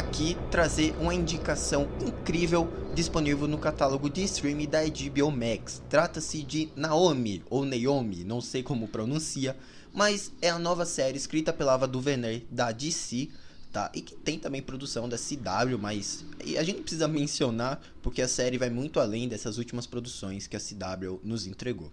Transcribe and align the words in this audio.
aqui 0.00 0.34
trazer 0.50 0.94
uma 0.98 1.14
indicação 1.14 1.86
incrível 2.00 2.66
disponível 2.94 3.46
no 3.46 3.58
catálogo 3.58 4.08
de 4.08 4.24
streaming 4.24 4.66
da 4.66 4.80
HBO 4.82 5.30
Max. 5.30 5.82
Trata-se 5.90 6.42
de 6.42 6.70
Naomi, 6.74 7.44
ou 7.50 7.66
Naomi, 7.66 8.24
não 8.24 8.40
sei 8.40 8.62
como 8.62 8.88
pronuncia, 8.88 9.54
mas 9.92 10.32
é 10.40 10.48
a 10.48 10.58
nova 10.58 10.86
série 10.86 11.18
escrita 11.18 11.52
pela 11.52 11.74
Ava 11.74 11.86
DuVernay 11.86 12.46
da 12.50 12.72
DC, 12.72 13.28
tá? 13.70 13.92
E 13.94 14.00
que 14.00 14.16
tem 14.16 14.38
também 14.38 14.62
produção 14.62 15.06
da 15.06 15.18
CW, 15.18 15.78
mas 15.78 16.24
a 16.58 16.62
gente 16.62 16.80
precisa 16.80 17.06
mencionar 17.06 17.78
porque 18.02 18.22
a 18.22 18.28
série 18.28 18.56
vai 18.56 18.70
muito 18.70 19.00
além 19.00 19.28
dessas 19.28 19.58
últimas 19.58 19.86
produções 19.86 20.46
que 20.46 20.56
a 20.56 20.60
CW 20.60 21.20
nos 21.22 21.46
entregou. 21.46 21.92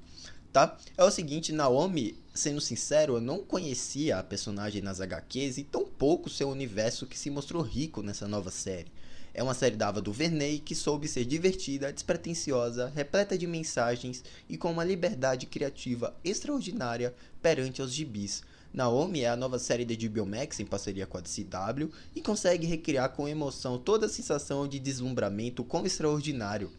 Tá? 0.58 0.76
É 0.98 1.04
o 1.04 1.12
seguinte, 1.12 1.52
Naomi, 1.52 2.18
sendo 2.34 2.60
sincero, 2.60 3.18
eu 3.18 3.22
não 3.22 3.44
conhecia 3.44 4.18
a 4.18 4.24
personagem 4.24 4.82
nas 4.82 5.00
HQs 5.00 5.60
e 5.60 5.64
tão 5.64 5.86
pouco 5.86 6.32
seu 6.32 6.50
universo 6.50 7.06
que 7.06 7.16
se 7.16 7.30
mostrou 7.30 7.62
rico 7.62 8.02
nessa 8.02 8.28
nova 8.28 8.50
série. 8.50 8.92
É 9.36 9.44
uma 9.44 9.54
série 9.54 9.76
da 9.76 9.90
Ava 9.90 10.02
DuVernay 10.02 10.58
que 10.58 10.74
soube 10.74 11.08
ser 11.08 11.26
divertida, 11.26 11.94
despretensiosa, 11.94 12.92
repleta 12.96 13.38
de 13.38 13.46
mensagens 13.46 14.24
e 14.50 14.58
com 14.58 14.72
uma 14.72 14.84
liberdade 14.84 15.46
criativa 15.46 16.16
extraordinária 16.24 17.14
perante 17.40 17.80
os 17.84 17.94
gibis. 17.94 18.42
Naomi 18.74 19.22
é 19.22 19.30
a 19.30 19.36
nova 19.36 19.60
série 19.60 19.86
da 19.86 19.94
HBO 19.94 20.26
Max 20.26 20.60
em 20.60 20.66
parceria 20.66 21.06
com 21.06 21.20
a 21.20 21.22
DCW 21.22 21.92
e 22.16 22.22
consegue 22.22 22.66
recriar 22.66 23.10
com 23.10 23.28
emoção 23.28 23.78
toda 23.78 24.08
a 24.08 24.10
sensação 24.10 24.68
de 24.68 24.80
deslumbramento 24.80 25.64
com 25.64 25.86
extraordinário. 25.86 26.72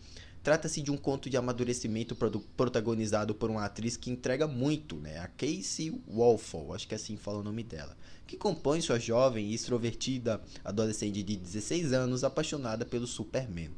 Trata-se 0.42 0.80
de 0.80 0.90
um 0.90 0.96
conto 0.96 1.28
de 1.28 1.36
amadurecimento 1.36 2.16
protagonizado 2.56 3.34
por 3.34 3.50
uma 3.50 3.64
atriz 3.64 3.96
que 3.96 4.10
entrega 4.10 4.46
muito, 4.46 4.96
né? 4.96 5.18
A 5.18 5.28
Casey 5.28 6.00
Walfall, 6.08 6.74
acho 6.74 6.88
que 6.88 6.94
assim 6.94 7.16
fala 7.16 7.38
o 7.38 7.42
nome 7.42 7.62
dela 7.62 7.96
que 8.28 8.36
compõe 8.36 8.82
sua 8.82 9.00
jovem 9.00 9.46
e 9.46 9.54
extrovertida 9.54 10.40
adolescente 10.62 11.22
de 11.22 11.34
16 11.34 11.94
anos 11.94 12.22
apaixonada 12.22 12.84
pelo 12.84 13.06
Superman. 13.06 13.70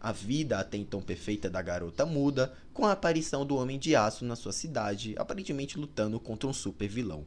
A 0.00 0.10
vida 0.10 0.58
até 0.58 0.76
então 0.76 1.00
perfeita 1.00 1.48
da 1.48 1.62
garota 1.62 2.04
muda 2.04 2.52
com 2.74 2.84
a 2.84 2.90
aparição 2.90 3.46
do 3.46 3.54
Homem 3.54 3.78
de 3.78 3.94
Aço 3.94 4.24
na 4.24 4.34
sua 4.34 4.50
cidade, 4.50 5.14
aparentemente 5.16 5.78
lutando 5.78 6.18
contra 6.18 6.48
um 6.48 6.52
super 6.52 6.88
vilão. 6.88 7.24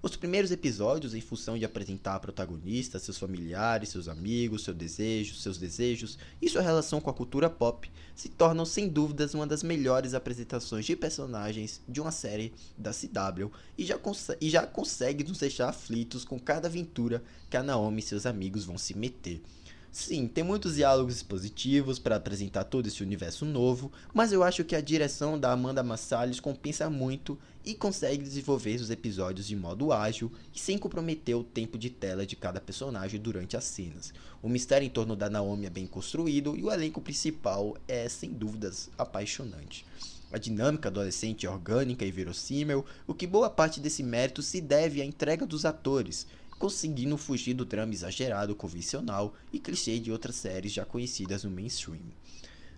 Os 0.00 0.14
primeiros 0.14 0.52
episódios, 0.52 1.12
em 1.12 1.20
função 1.20 1.58
de 1.58 1.64
apresentar 1.64 2.14
a 2.14 2.20
protagonista, 2.20 3.00
seus 3.00 3.18
familiares, 3.18 3.88
seus 3.88 4.06
amigos, 4.06 4.62
seus 4.62 4.76
desejos, 4.76 5.42
seus 5.42 5.58
desejos 5.58 6.16
e 6.40 6.48
sua 6.48 6.62
relação 6.62 7.00
com 7.00 7.10
a 7.10 7.14
cultura 7.14 7.50
pop, 7.50 7.90
se 8.14 8.28
tornam 8.28 8.64
sem 8.64 8.88
dúvidas 8.88 9.34
uma 9.34 9.44
das 9.44 9.64
melhores 9.64 10.14
apresentações 10.14 10.86
de 10.86 10.94
personagens 10.94 11.80
de 11.88 12.00
uma 12.00 12.12
série 12.12 12.52
da 12.76 12.92
CW 12.92 13.50
e 13.76 13.84
já, 13.84 13.98
e 14.40 14.48
já 14.48 14.64
consegue 14.64 15.24
nos 15.24 15.38
deixar 15.38 15.70
aflitos 15.70 16.24
com 16.24 16.38
cada 16.38 16.68
aventura 16.68 17.20
que 17.50 17.56
a 17.56 17.62
Naomi 17.62 17.98
e 17.98 18.02
seus 18.02 18.24
amigos 18.24 18.64
vão 18.64 18.78
se 18.78 18.96
meter. 18.96 19.42
Sim, 19.90 20.28
tem 20.28 20.44
muitos 20.44 20.76
diálogos 20.76 21.16
expositivos 21.16 21.98
para 21.98 22.16
apresentar 22.16 22.64
todo 22.64 22.86
esse 22.86 23.02
universo 23.02 23.44
novo, 23.44 23.90
mas 24.12 24.32
eu 24.32 24.42
acho 24.42 24.62
que 24.62 24.76
a 24.76 24.80
direção 24.80 25.40
da 25.40 25.50
Amanda 25.50 25.82
Massalis 25.82 26.38
compensa 26.38 26.90
muito 26.90 27.38
e 27.64 27.74
consegue 27.74 28.22
desenvolver 28.22 28.76
os 28.80 28.90
episódios 28.90 29.46
de 29.46 29.56
modo 29.56 29.92
ágil 29.92 30.30
e 30.54 30.58
sem 30.58 30.78
comprometer 30.78 31.34
o 31.34 31.42
tempo 31.42 31.78
de 31.78 31.90
tela 31.90 32.26
de 32.26 32.36
cada 32.36 32.60
personagem 32.60 33.20
durante 33.20 33.56
as 33.56 33.64
cenas. 33.64 34.12
O 34.42 34.48
mistério 34.48 34.86
em 34.86 34.90
torno 34.90 35.16
da 35.16 35.28
Naomi 35.28 35.66
é 35.66 35.70
bem 35.70 35.86
construído 35.86 36.56
e 36.56 36.62
o 36.62 36.70
elenco 36.70 37.00
principal 37.00 37.76
é, 37.88 38.08
sem 38.08 38.30
dúvidas, 38.30 38.90
apaixonante. 38.96 39.84
A 40.30 40.36
dinâmica 40.36 40.90
adolescente 40.90 41.46
é 41.46 41.50
orgânica 41.50 42.04
e 42.04 42.10
verossímil, 42.10 42.84
o 43.06 43.14
que 43.14 43.26
boa 43.26 43.48
parte 43.48 43.80
desse 43.80 44.02
mérito 44.02 44.42
se 44.42 44.60
deve 44.60 45.00
à 45.00 45.04
entrega 45.04 45.46
dos 45.46 45.64
atores, 45.64 46.26
conseguindo 46.58 47.16
fugir 47.16 47.54
do 47.54 47.64
drama 47.64 47.92
exagerado, 47.92 48.54
convencional 48.54 49.34
e 49.52 49.58
clichê 49.58 49.98
de 49.98 50.10
outras 50.10 50.36
séries 50.36 50.72
já 50.72 50.84
conhecidas 50.84 51.44
no 51.44 51.50
mainstream. 51.50 52.00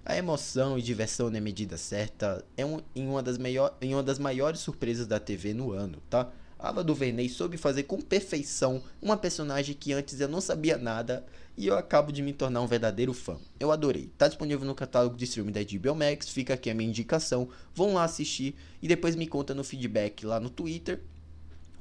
A 0.05 0.17
emoção 0.17 0.79
e 0.79 0.83
diversão 0.83 1.31
na 1.31 1.41
medida 1.41 1.77
certa 1.77 2.45
é 2.57 2.65
um, 2.65 2.81
em, 2.95 3.07
uma 3.07 3.23
das 3.23 3.39
maior, 3.39 3.77
em 3.81 3.95
uma 3.95 4.03
das 4.03 4.19
maiores 4.19 4.61
surpresas 4.61 5.07
da 5.07 5.21
TV 5.21 5.53
no 5.53 5.73
ano, 5.73 5.99
tá? 6.09 6.31
Ava 6.59 6.85
DuVernay 6.85 7.29
soube 7.29 7.57
fazer 7.57 7.85
com 7.85 8.01
perfeição 8.01 8.83
uma 9.01 9.17
personagem 9.17 9.75
que 9.75 9.95
antes 9.95 10.21
eu 10.21 10.29
não 10.29 10.43
sabia 10.43 10.77
nada 10.77 11.25
e 11.57 11.67
eu 11.67 11.77
acabo 11.77 12.13
de 12.13 12.21
me 12.23 12.35
tornar 12.35 12.61
um 12.61 12.67
verdadeiro 12.67 13.15
fã. 13.15 13.39
Eu 13.59 13.73
adorei. 13.73 14.11
Tá 14.19 14.29
disponível 14.29 14.67
no 14.67 14.75
catálogo 14.75 15.17
de 15.17 15.25
streaming 15.25 15.53
da 15.53 15.61
HBO 15.63 15.95
Max, 15.95 16.29
fica 16.29 16.55
aqui 16.55 16.69
a 16.69 16.75
minha 16.75 16.89
indicação. 16.89 17.49
Vão 17.75 17.95
lá 17.95 18.05
assistir 18.05 18.55
e 18.83 18.89
depois 18.89 19.17
me 19.17 19.27
conta 19.27 19.55
no 19.55 19.65
feedback 19.65 20.27
lá 20.27 20.39
no 20.39 20.51
Twitter 20.51 21.01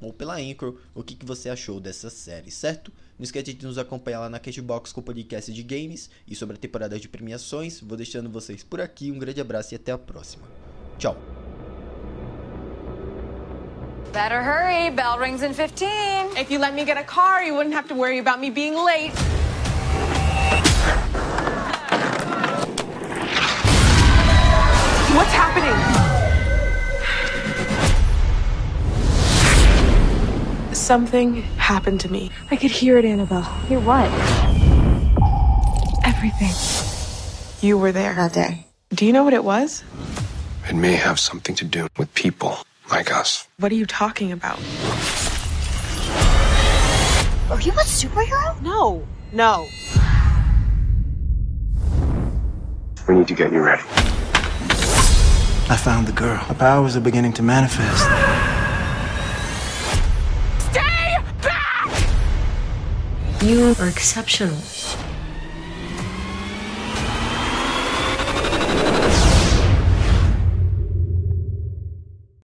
ou 0.00 0.12
pela 0.12 0.36
Anchor 0.36 0.76
o 0.94 1.02
que, 1.02 1.14
que 1.14 1.26
você 1.26 1.48
achou 1.48 1.80
dessa 1.80 2.10
série, 2.10 2.50
certo? 2.50 2.92
Não 3.18 3.24
esquece 3.24 3.52
de 3.52 3.66
nos 3.66 3.78
acompanhar 3.78 4.20
lá 4.20 4.30
na 4.30 4.38
Cashbox 4.38 4.92
com 4.92 5.00
o 5.00 5.04
podcast 5.04 5.52
de 5.52 5.62
games 5.62 6.08
e 6.26 6.34
sobre 6.34 6.56
a 6.56 6.58
temporada 6.58 6.98
de 6.98 7.08
premiações. 7.08 7.80
Vou 7.80 7.96
deixando 7.96 8.30
vocês 8.30 8.62
por 8.62 8.80
aqui. 8.80 9.10
Um 9.10 9.18
grande 9.18 9.40
abraço 9.40 9.74
e 9.74 9.76
até 9.76 9.92
a 9.92 9.98
próxima. 9.98 10.48
Tchau. 10.98 11.16
Better 14.12 14.42
hurry, 14.42 14.90
bell 14.90 15.18
rings 15.18 15.42
in 15.42 15.52
15. 15.52 15.86
If 16.36 16.50
you 16.50 16.58
let 16.58 16.74
me 16.74 16.84
get 16.84 16.96
a 16.96 17.04
car, 17.04 17.44
you 17.44 17.54
wouldn't 17.54 17.76
have 17.76 17.88
to 17.88 17.94
worry 17.94 18.18
about 18.18 18.40
me 18.40 18.50
being 18.50 18.74
late. 18.74 19.12
Something 30.90 31.42
happened 31.56 32.00
to 32.00 32.10
me. 32.10 32.32
I 32.50 32.56
could 32.56 32.72
hear 32.72 32.98
it, 32.98 33.04
Annabelle. 33.04 33.44
Hear 33.68 33.78
what? 33.78 34.10
Everything. 36.04 36.50
You 37.64 37.78
were 37.78 37.92
there. 37.92 38.12
That 38.14 38.32
day. 38.32 38.66
Do 38.92 39.06
you 39.06 39.12
know 39.12 39.22
what 39.22 39.32
it 39.32 39.44
was? 39.44 39.84
It 40.68 40.74
may 40.74 40.94
have 40.94 41.20
something 41.20 41.54
to 41.54 41.64
do 41.64 41.86
with 41.96 42.12
people 42.14 42.58
like 42.90 43.12
us. 43.12 43.46
What 43.60 43.70
are 43.70 43.76
you 43.76 43.86
talking 43.86 44.32
about? 44.32 44.58
Are 47.52 47.60
you 47.60 47.70
a 47.70 47.84
superhero? 47.86 48.60
No. 48.60 49.06
No. 49.32 49.68
We 53.06 53.14
need 53.14 53.28
to 53.28 53.34
get 53.34 53.52
you 53.52 53.62
ready. 53.62 53.84
I 55.70 55.76
found 55.80 56.08
the 56.08 56.12
girl. 56.12 56.34
Her 56.34 56.54
powers 56.54 56.96
are 56.96 57.00
beginning 57.00 57.34
to 57.34 57.44
manifest. 57.44 58.59
You 63.42 63.74
are 63.80 63.88
exceptional. 63.88 64.58